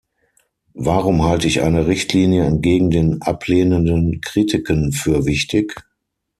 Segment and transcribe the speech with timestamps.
[0.79, 5.75] Warum halte ich eine Richtlinie entgegen den ablehnenden Kritiken für wichtig?